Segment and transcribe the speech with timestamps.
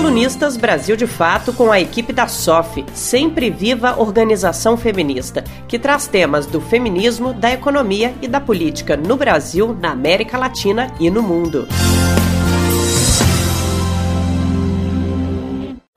[0.00, 6.06] Colunistas Brasil de Fato com a equipe da SOF, Sempre Viva Organização Feminista, que traz
[6.06, 11.22] temas do feminismo, da economia e da política no Brasil, na América Latina e no
[11.22, 11.68] mundo.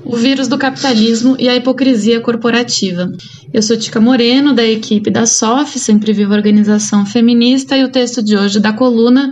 [0.04, 3.10] O vírus do capitalismo e a hipocrisia corporativa.
[3.54, 8.22] Eu sou Tica Moreno, da equipe da SOF, Sempre Viva Organização Feminista, e o texto
[8.22, 9.32] de hoje da coluna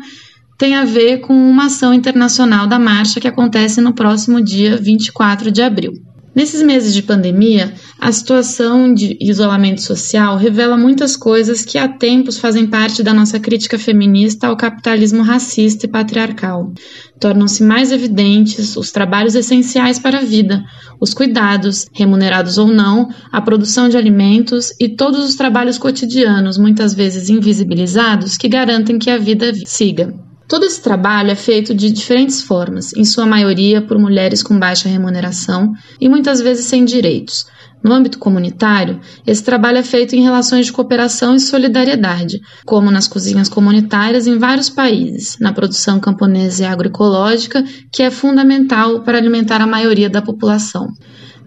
[0.62, 5.50] tem a ver com uma ação internacional da marcha que acontece no próximo dia 24
[5.50, 5.93] de abril.
[6.36, 12.38] Nesses meses de pandemia, a situação de isolamento social revela muitas coisas que há tempos
[12.38, 16.71] fazem parte da nossa crítica feminista ao capitalismo racista e patriarcal.
[17.19, 20.64] Tornam-se mais evidentes os trabalhos essenciais para a vida,
[21.00, 26.93] os cuidados, remunerados ou não, a produção de alimentos e todos os trabalhos cotidianos, muitas
[26.93, 30.14] vezes invisibilizados, que garantem que a vida siga.
[30.51, 34.89] Todo esse trabalho é feito de diferentes formas, em sua maioria por mulheres com baixa
[34.89, 37.45] remuneração e muitas vezes sem direitos.
[37.81, 43.07] No âmbito comunitário, esse trabalho é feito em relações de cooperação e solidariedade, como nas
[43.07, 49.61] cozinhas comunitárias em vários países, na produção camponesa e agroecológica, que é fundamental para alimentar
[49.61, 50.89] a maioria da população.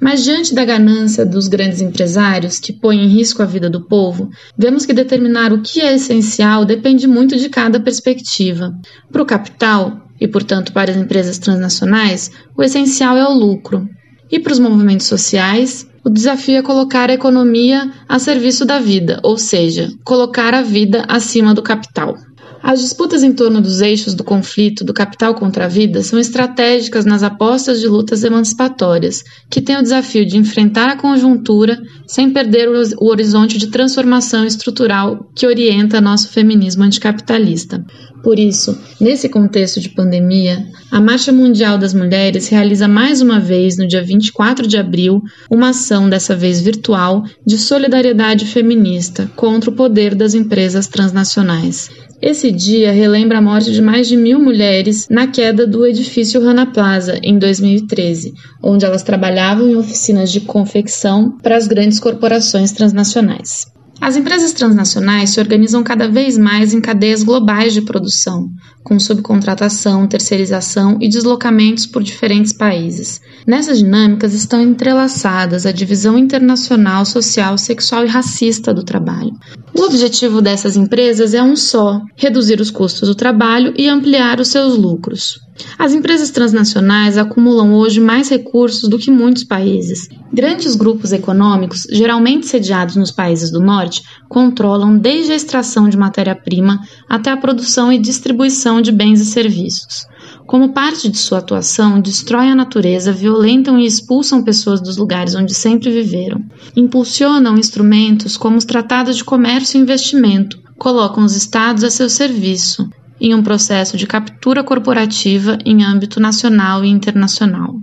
[0.01, 4.29] Mas diante da ganância dos grandes empresários, que põem em risco a vida do povo,
[4.57, 8.73] vemos que determinar o que é essencial depende muito de cada perspectiva.
[9.11, 13.89] Para o capital, e portanto para as empresas transnacionais, o essencial é o lucro.
[14.31, 19.21] E para os movimentos sociais, o desafio é colocar a economia a serviço da vida,
[19.23, 22.17] ou seja, colocar a vida acima do capital.
[22.67, 27.05] As disputas em torno dos eixos do conflito do capital contra a vida são estratégicas
[27.05, 32.71] nas apostas de lutas emancipatórias, que têm o desafio de enfrentar a conjuntura sem perder
[32.71, 37.85] o horizonte de transformação estrutural que orienta nosso feminismo anticapitalista.
[38.25, 43.77] Por isso, nesse contexto de pandemia, a Marcha Mundial das Mulheres realiza mais uma vez,
[43.77, 45.21] no dia 24 de abril,
[45.51, 51.91] uma ação, dessa vez virtual, de solidariedade feminista contra o poder das empresas transnacionais.
[52.27, 56.65] Esse dia relembra a morte de mais de mil mulheres na queda do edifício Rana
[56.65, 63.74] Plaza, em 2013, onde elas trabalhavam em oficinas de confecção para as grandes corporações transnacionais.
[64.01, 68.49] As empresas transnacionais se organizam cada vez mais em cadeias globais de produção,
[68.83, 73.21] com subcontratação, terceirização e deslocamentos por diferentes países.
[73.47, 79.33] Nessas dinâmicas estão entrelaçadas a divisão internacional, social, sexual e racista do trabalho.
[79.75, 84.49] O objetivo dessas empresas é um só: reduzir os custos do trabalho e ampliar os
[84.49, 85.41] seus lucros.
[85.79, 90.09] As empresas transnacionais acumulam hoje mais recursos do que muitos países.
[90.33, 96.81] Grandes grupos econômicos, geralmente sediados nos países do norte, controlam desde a extração de matéria-prima
[97.09, 100.07] até a produção e distribuição de bens e serviços.
[100.47, 105.55] Como parte de sua atuação, destroem a natureza, violentam e expulsam pessoas dos lugares onde
[105.55, 106.43] sempre viveram.
[106.77, 112.89] Impulsionam instrumentos como os tratados de comércio e investimento, colocam os estados a seu serviço,
[113.25, 117.75] em um processo de captura corporativa em âmbito nacional e internacional.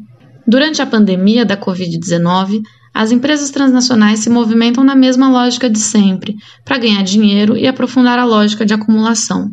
[0.48, 2.62] Durante a pandemia da Covid-19,
[2.94, 8.20] as empresas transnacionais se movimentam na mesma lógica de sempre, para ganhar dinheiro e aprofundar
[8.20, 9.50] a lógica de acumulação.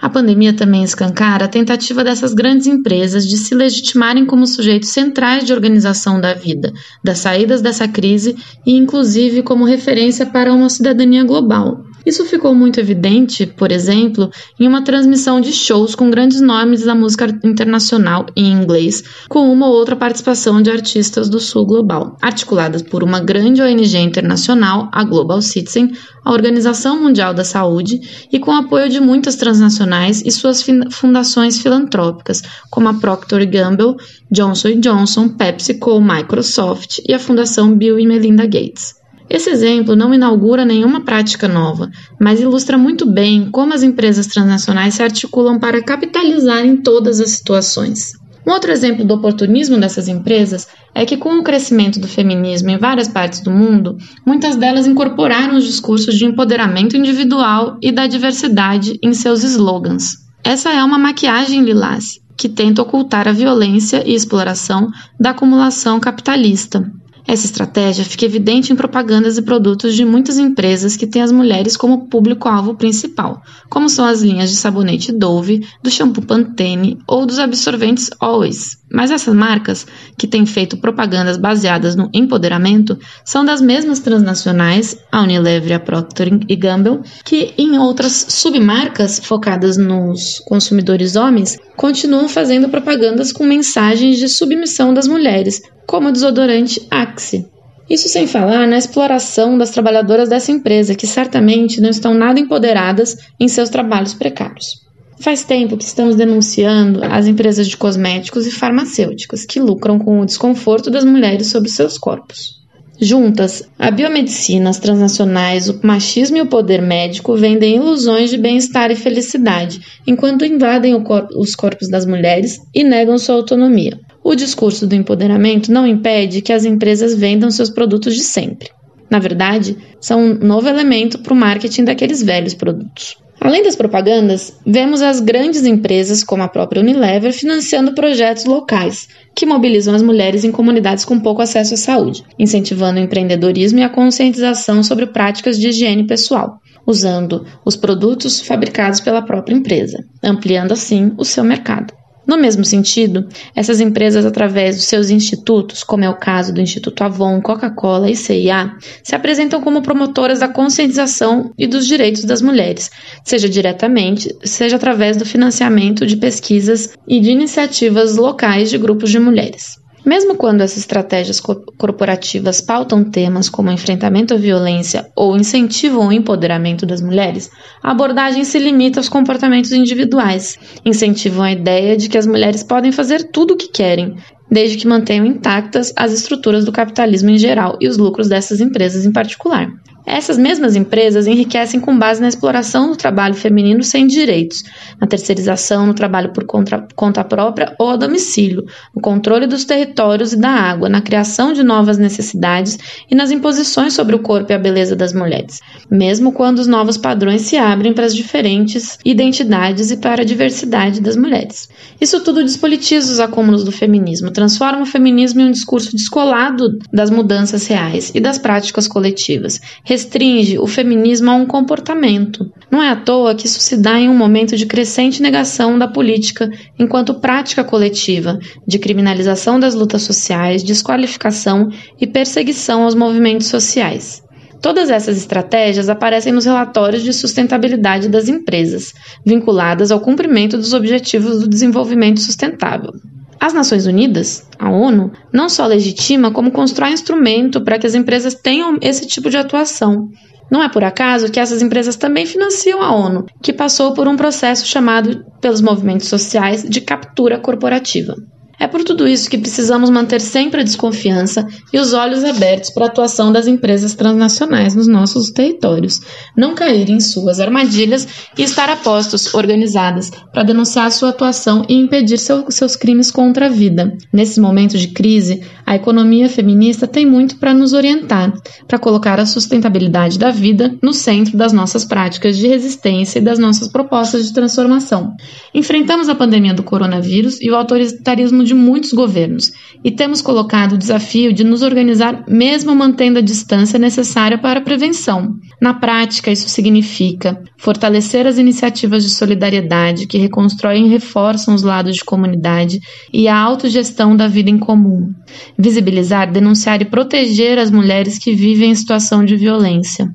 [0.00, 5.44] A pandemia também escancara a tentativa dessas grandes empresas de se legitimarem como sujeitos centrais
[5.44, 6.72] de organização da vida,
[7.04, 8.34] das saídas dessa crise
[8.66, 14.66] e, inclusive, como referência para uma cidadania global, isso ficou muito evidente, por exemplo, em
[14.66, 19.74] uma transmissão de shows com grandes nomes da música internacional em inglês, com uma ou
[19.74, 25.42] outra participação de artistas do sul global, articuladas por uma grande ONG internacional, a Global
[25.42, 25.92] Citizen,
[26.24, 28.00] a Organização Mundial da Saúde,
[28.32, 33.96] e com apoio de muitas transnacionais e suas fundações filantrópicas, como a Procter Gamble,
[34.30, 38.97] Johnson Johnson, PepsiCo, Microsoft e a Fundação Bill e Melinda Gates.
[39.30, 44.94] Esse exemplo não inaugura nenhuma prática nova, mas ilustra muito bem como as empresas transnacionais
[44.94, 48.12] se articulam para capitalizar em todas as situações.
[48.46, 52.78] Um outro exemplo do oportunismo dessas empresas é que, com o crescimento do feminismo em
[52.78, 58.98] várias partes do mundo, muitas delas incorporaram os discursos de empoderamento individual e da diversidade
[59.02, 60.16] em seus slogans.
[60.42, 64.88] Essa é uma maquiagem lilás que tenta ocultar a violência e exploração
[65.20, 66.90] da acumulação capitalista.
[67.30, 71.76] Essa estratégia fica evidente em propagandas e produtos de muitas empresas que têm as mulheres
[71.76, 77.38] como público-alvo principal, como são as linhas de sabonete Dove, do shampoo Pantene ou dos
[77.38, 78.78] absorventes Always.
[78.90, 79.86] Mas essas marcas,
[80.16, 85.80] que têm feito propagandas baseadas no empoderamento, são das mesmas transnacionais, a Unilever e a
[85.80, 94.18] Procter Gamble, que em outras submarcas focadas nos consumidores homens, continuam fazendo propagandas com mensagens
[94.18, 97.46] de submissão das mulheres, como o desodorante Axe.
[97.88, 103.16] Isso sem falar na exploração das trabalhadoras dessa empresa, que certamente não estão nada empoderadas
[103.40, 104.87] em seus trabalhos precários.
[105.20, 110.26] Faz tempo que estamos denunciando as empresas de cosméticos e farmacêuticas que lucram com o
[110.26, 112.56] desconforto das mulheres sobre seus corpos.
[113.00, 118.90] Juntas, a biomedicina, as transnacionais, o machismo e o poder médico vendem ilusões de bem-estar
[118.90, 120.94] e felicidade, enquanto invadem
[121.36, 123.98] os corpos das mulheres e negam sua autonomia.
[124.22, 128.70] O discurso do empoderamento não impede que as empresas vendam seus produtos de sempre.
[129.10, 133.16] Na verdade, são um novo elemento para o marketing daqueles velhos produtos.
[133.40, 139.46] Além das propagandas, vemos as grandes empresas, como a própria Unilever, financiando projetos locais que
[139.46, 143.88] mobilizam as mulheres em comunidades com pouco acesso à saúde, incentivando o empreendedorismo e a
[143.88, 151.12] conscientização sobre práticas de higiene pessoal, usando os produtos fabricados pela própria empresa, ampliando assim
[151.16, 151.97] o seu mercado.
[152.28, 153.26] No mesmo sentido,
[153.56, 158.14] essas empresas, através dos seus institutos, como é o caso do Instituto Avon, Coca-Cola e
[158.14, 162.90] CIA, se apresentam como promotoras da conscientização e dos direitos das mulheres,
[163.24, 169.18] seja diretamente, seja através do financiamento de pesquisas e de iniciativas locais de grupos de
[169.18, 169.87] mulheres.
[170.08, 176.86] Mesmo quando essas estratégias corporativas pautam temas como enfrentamento à violência ou incentivam o empoderamento
[176.86, 177.50] das mulheres,
[177.82, 182.90] a abordagem se limita aos comportamentos individuais, incentivam a ideia de que as mulheres podem
[182.90, 184.16] fazer tudo o que querem,
[184.50, 189.04] desde que mantenham intactas as estruturas do capitalismo em geral e os lucros dessas empresas
[189.04, 189.68] em particular.
[190.08, 194.64] Essas mesmas empresas enriquecem com base na exploração do trabalho feminino sem direitos,
[194.98, 198.64] na terceirização, no trabalho por conta, conta própria ou a domicílio,
[198.94, 202.78] no controle dos territórios e da água, na criação de novas necessidades
[203.10, 205.60] e nas imposições sobre o corpo e a beleza das mulheres,
[205.90, 211.02] mesmo quando os novos padrões se abrem para as diferentes identidades e para a diversidade
[211.02, 211.68] das mulheres.
[212.00, 217.10] Isso tudo despolitiza os acúmulos do feminismo, transforma o feminismo em um discurso descolado das
[217.10, 219.60] mudanças reais e das práticas coletivas
[219.98, 222.48] restringe o feminismo a um comportamento.
[222.70, 225.88] Não é à toa que isso se dá em um momento de crescente negação da
[225.88, 226.48] política
[226.78, 231.68] enquanto prática coletiva, de criminalização das lutas sociais, desqualificação
[232.00, 234.22] e perseguição aos movimentos sociais.
[234.62, 238.92] Todas essas estratégias aparecem nos relatórios de sustentabilidade das empresas,
[239.26, 242.92] vinculadas ao cumprimento dos Objetivos do Desenvolvimento Sustentável.
[243.40, 248.34] As Nações Unidas, a ONU, não só legitima, como constrói instrumento para que as empresas
[248.34, 250.08] tenham esse tipo de atuação.
[250.50, 254.16] Não é por acaso que essas empresas também financiam a ONU, que passou por um
[254.16, 258.16] processo chamado pelos movimentos sociais de captura corporativa.
[258.60, 262.86] É por tudo isso que precisamos manter sempre a desconfiança e os olhos abertos para
[262.86, 266.00] a atuação das empresas transnacionais nos nossos territórios,
[266.36, 271.74] não cair em suas armadilhas e estar a postos organizadas para denunciar sua atuação e
[271.74, 273.96] impedir seu, seus crimes contra a vida.
[274.12, 278.32] Nesses momentos de crise, a economia feminista tem muito para nos orientar,
[278.66, 283.38] para colocar a sustentabilidade da vida no centro das nossas práticas de resistência e das
[283.38, 285.12] nossas propostas de transformação.
[285.54, 289.52] Enfrentamos a pandemia do coronavírus e o autoritarismo de muitos governos
[289.84, 294.62] e temos colocado o desafio de nos organizar mesmo mantendo a distância necessária para a
[294.62, 295.36] prevenção.
[295.60, 301.96] Na prática, isso significa fortalecer as iniciativas de solidariedade que reconstroem e reforçam os lados
[301.96, 302.80] de comunidade
[303.12, 305.12] e a autogestão da vida em comum.
[305.56, 310.08] Visibilizar, denunciar e proteger as mulheres que vivem em situação de violência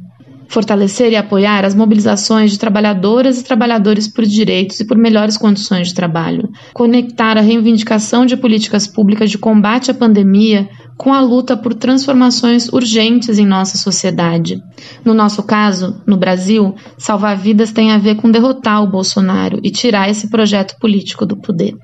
[0.54, 5.88] fortalecer e apoiar as mobilizações de trabalhadoras e trabalhadores por direitos e por melhores condições
[5.88, 11.58] de trabalho, conectar a reivindicação de políticas públicas de combate à pandemia com a luta
[11.58, 14.62] por transformações urgentes em nossa sociedade.
[15.04, 19.72] No nosso caso, no Brasil, salvar vidas tem a ver com derrotar o Bolsonaro e
[19.72, 21.76] tirar esse projeto político do poder.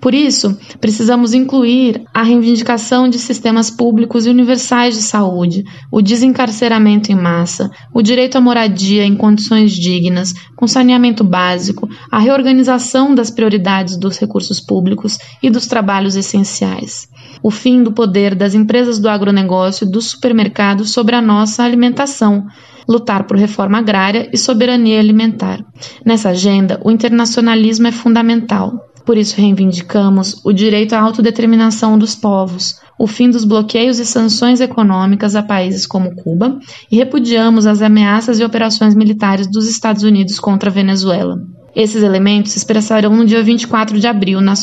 [0.00, 7.12] Por isso, precisamos incluir a reivindicação de sistemas públicos e universais de saúde, o desencarceramento
[7.12, 13.30] em massa, o direito à moradia em condições dignas, com saneamento básico, a reorganização das
[13.30, 17.06] prioridades dos recursos públicos e dos trabalhos essenciais,
[17.42, 22.46] o fim do poder das empresas do agronegócio e dos supermercados sobre a nossa alimentação,
[22.88, 25.62] lutar por reforma agrária e soberania alimentar.
[26.04, 28.89] Nessa agenda, o internacionalismo é fundamental.
[29.04, 34.60] Por isso reivindicamos o direito à autodeterminação dos povos, o fim dos bloqueios e sanções
[34.60, 36.58] econômicas a países como Cuba
[36.90, 41.38] e repudiamos as ameaças e operações militares dos Estados Unidos contra a Venezuela.
[41.74, 44.54] Esses elementos se expressarão no dia 24 de abril na,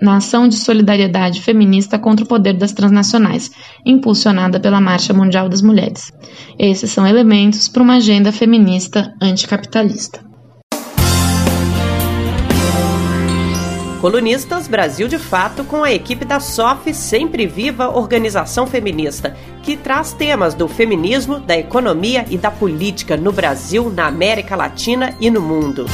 [0.00, 3.50] na, ação de solidariedade feminista contra o poder das transnacionais,
[3.84, 6.12] impulsionada pela Marcha Mundial das Mulheres.
[6.58, 10.31] Esses são elementos para uma agenda feminista anticapitalista.
[14.02, 20.12] Colunistas Brasil de Fato com a equipe da SOF Sempre Viva Organização Feminista, que traz
[20.12, 25.40] temas do feminismo, da economia e da política no Brasil, na América Latina e no
[25.40, 25.86] mundo.